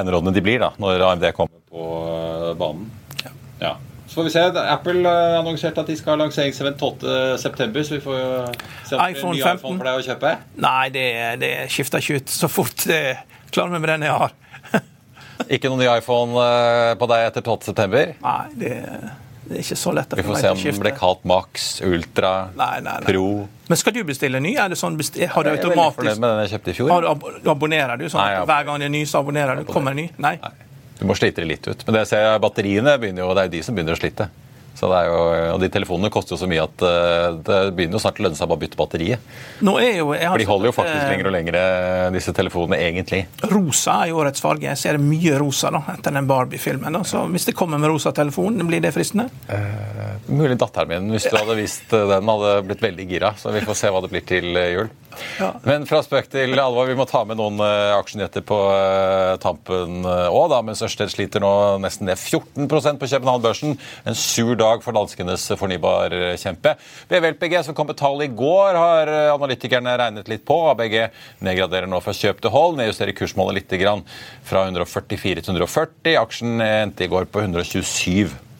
[0.00, 2.90] enerådene de blir da, når AMD kommer på eh, banen.
[3.22, 3.32] Ja.
[3.60, 3.72] ja.
[4.06, 4.44] Så får vi se.
[4.60, 8.18] Apple annonserte at de skal ha lanseringsevent 12.9., så vi får
[8.84, 9.56] se om det er en ny 15.
[9.56, 10.32] iPhone for deg å kjøpe.
[10.66, 11.06] Nei, det,
[11.40, 12.84] det skifter ikke ut så fort.
[12.84, 13.00] Det
[13.54, 14.36] klarer vi med den jeg har.
[15.56, 18.04] ikke noen ny iPhone uh, på deg etter 12.9.?
[18.20, 18.76] Nei, det
[19.52, 22.32] det er ikke så lett å Vi får se om det blir kalt Max, Ultra,
[22.58, 23.06] nei, nei, nei.
[23.06, 23.26] Pro.
[23.68, 24.54] Men skal du bestille ny?
[24.60, 24.96] Er det sånn.
[24.96, 25.54] Har du automatisk...
[25.54, 26.92] Jeg er veldig fornøyd med den jeg kjøpte i fjor.
[26.92, 27.06] Har
[27.44, 28.08] du abonnerer du?
[28.12, 29.66] Sånn at hver gang det er ny, så abonnerer du?
[29.70, 30.08] Kommer det ny?
[30.22, 30.36] Nei.
[30.98, 31.84] Du må slite det litt ut.
[31.86, 34.28] Men det ser jeg, batteriene begynner jo, det er jo de som begynner å slite.
[34.78, 35.18] Så det er jo,
[35.54, 38.38] og De telefonene koster jo så mye at uh, det begynner jo snart å lønne
[38.38, 39.32] seg å bare bytte batteriet.
[39.62, 41.58] Nå er jo, For de holder jo faktisk lenger og lenger,
[42.14, 43.24] disse telefonene, egentlig.
[43.52, 44.68] Rosa er jo årets farge.
[44.70, 47.00] Jeg ser mye rosa da, etter den Barbie-filmen.
[47.08, 49.28] Så Hvis det kommer med rosa telefon, blir det fristende?
[49.48, 53.34] Eh, mulig datteren min, hvis du hadde visst den, hadde blitt veldig gira.
[53.38, 54.90] Så vi får se hva det blir til jul.
[55.38, 55.50] Ja.
[55.66, 60.06] Men fra spøk til alvor, vi må ta med noen uh, aksjenyheter på uh, tampen
[60.06, 63.76] òg, uh, mens Ørsted sliter nå nesten ned 14% på København-børsen.
[64.08, 66.76] En sur dag for danskenes fornybarkjempe.
[67.10, 70.56] BVLPG, som kom med tall i går, har analytikerne regnet litt på.
[70.72, 70.96] ABG
[71.44, 74.06] nedgraderer nå fra kjøp til hold, nedjusterer kursmålet litt grann,
[74.46, 76.16] fra 144 til 140.
[76.22, 78.51] Aksjen endte i går på 127.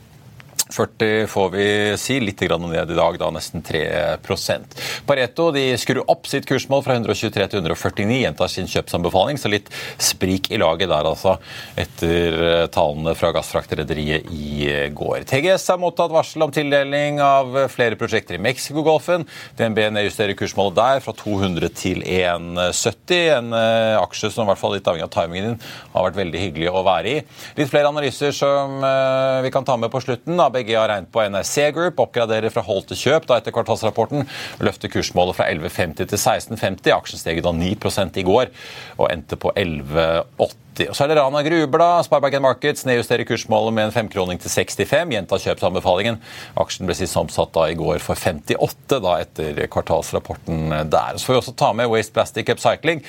[0.72, 1.66] 40 får vi
[2.00, 6.96] si, litt ned i dag, da nesten 3% Pareto de skrur opp sitt kursmål fra
[6.96, 11.36] 123 til 149, gjentar sin kjøpsanbefaling, så litt sprik i laget der, altså,
[11.78, 15.26] etter talene fra gassfraktrederiet i går.
[15.28, 19.26] TGS har mottatt varsel om tildeling av flere prosjekter i Mexicogolfen.
[19.58, 24.76] DNB nedjusterer kursmålet der fra 200 til 170, en eh, aksje som i hvert fall
[24.76, 25.58] litt avhengig av timingen din
[25.92, 27.22] har vært veldig hyggelig å være i.
[27.58, 30.36] Litt flere analyser som eh, vi kan ta med på slutten.
[30.38, 34.26] da, Har regnet på NRC Group, oppgraderer fra hold til kjøp da etter kvartalsrapporten.
[34.62, 36.92] Løfter kursmålet fra 11,50 til 16,50.
[36.94, 37.74] Aksjen steg da 9
[38.22, 38.52] i går
[38.98, 40.58] og endte på 11,80.
[40.80, 42.06] Og så er det Rana Grublad.
[42.06, 45.12] Sparebank Markets nedjusterer kursmålet med en femkroning til 65.
[45.12, 46.16] Gjentar kjøpsanbefalingen.
[46.62, 51.20] Aksjen ble sist omsatt da i går for 58 da etter kvartalsrapporten der.
[51.20, 53.04] Så får vi også ta med Waste Plastic Upcycling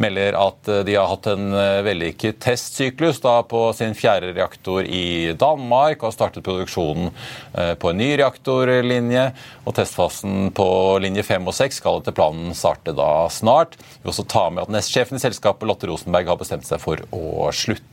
[0.00, 4.86] melder at eh, de har hatt en eh, vellykket testsyklus da på sin fjerde reaktor
[4.86, 9.26] i Danmark og har startet produksjonen eh, på en ny reaktorlinje.
[9.64, 10.68] og Testfasen på
[11.02, 13.78] linje 5 og 6 skal etter planen starte da snart.
[13.78, 17.03] Vi vil også ta med at nestsjefen i selskapet, Lotte Rosenberg, har bestemt seg for
[17.12, 17.90] å slutte.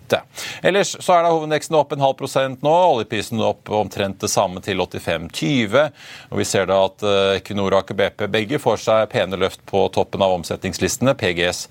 [0.62, 2.74] Ellers så er da hovedindeksen opp en halv prosent nå.
[2.98, 5.86] Oljeprisen opp omtrent det samme til 85,20.
[6.32, 7.06] Og vi ser da at
[7.38, 11.16] Equinor og Aker BP begge får seg pene løft på toppen av omsetningslistene.
[11.16, 11.62] PGS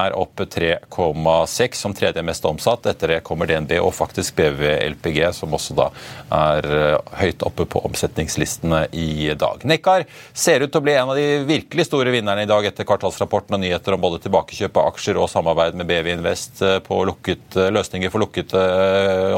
[0.00, 2.88] er opp 3,6 som tredje mest omsatt.
[2.88, 5.90] Etter det kommer DNB og faktisk BV LPG, som også da
[6.30, 9.64] er eh, høyt oppe på omsetningslistene i dag.
[9.68, 12.88] Nekkar ser ut til å bli en av de virkelig store vinnerne i dag etter
[12.88, 16.96] kvartalsrapporten og nyheter om både tilbakekjøp av aksjer og samarbeid med BV Invest eh, på
[17.08, 18.60] lukket, eh, løsninger for lukkede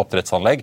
[0.01, 0.59] oppdrettsanlegg.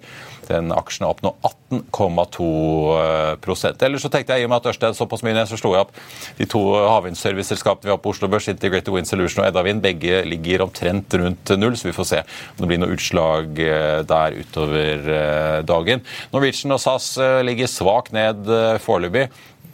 [0.50, 4.98] Den aksjen er opp nå 18,2% Ellers så tenkte jeg, i og med at Ørsted
[4.98, 5.94] såpass mye ned, så slo jeg opp
[6.40, 9.80] de to havvindserviceselskapene vi har på Oslo Børs, Integrated Wind Solution og Edda Vind.
[9.86, 14.00] Begge ligger omtrent rundt null, så vi får se om det blir noe utslag eh,
[14.10, 16.00] der utover eh, dagen.
[16.34, 18.38] Norwegian og SAS eh, ligger svakt ned
[18.82, 19.26] foreløpig.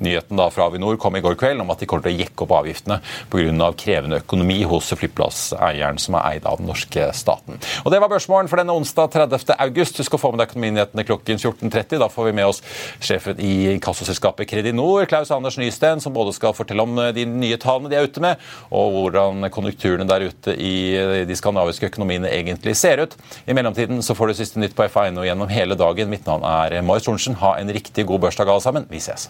[0.03, 2.45] Nyheten da fra Avinor kom i går kveld om at de kommer til å jekke
[2.45, 2.99] opp avgiftene
[3.31, 3.71] pga.
[3.79, 7.59] krevende økonomi hos flyplasseieren som er eid av den norske staten.
[7.85, 9.55] Og Det var børsmålen for denne onsdag 30.
[9.57, 9.97] august.
[9.97, 11.99] Husk å få med deg økonominyhetene klokken 14.30.
[12.01, 12.61] Da får vi med oss
[12.99, 17.91] sjefen i inkassoselskapet Kredinor, Klaus Anders Nysten, som både skal fortelle om de nye tallene
[17.91, 18.41] de er ute med,
[18.75, 23.15] og hvordan konjunkturene der ute i de skandinaviske økonomiene egentlig ser ut.
[23.47, 26.11] I mellomtiden så får du siste nytt på FA1 gjennom hele dagen.
[26.11, 27.39] Mitt navn er Marius Thorensen.
[27.41, 28.89] Ha en riktig god børsdag alle sammen.
[28.91, 29.29] Vi ses.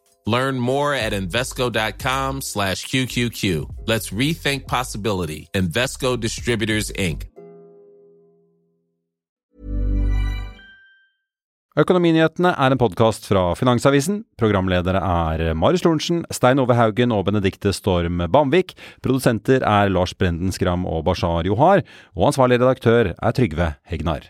[0.25, 3.87] Learn more at Invesco.com slash QQQ.
[3.87, 5.47] Let's rethink possibility.
[5.53, 7.31] Investco Distributors, Inc.
[11.79, 14.25] Økonominyhetene er en podkast fra Finansavisen.
[14.35, 18.75] Programledere er Marius Lorentzen, Stein Ove Haugen og Benedikte Storm Bamvik.
[18.99, 21.85] Produsenter er Lars Brenden Skram og Bashar Johar.
[22.11, 24.27] Og ansvarlig redaktør er Trygve Hegnar.